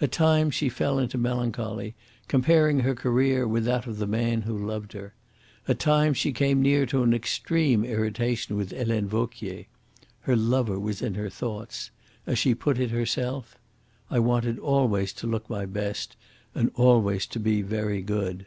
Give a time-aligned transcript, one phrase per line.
[0.00, 1.94] At times she fell into melancholy,
[2.26, 5.14] comparing her career with that of the man who loved her.
[5.68, 9.66] At times she came near to an extreme irritation with Helene Vauquier.
[10.22, 11.92] Her lover was in her thoughts.
[12.26, 13.56] As she put it herself:
[14.10, 16.16] "I wanted always to look my best,
[16.56, 18.46] and always to be very good."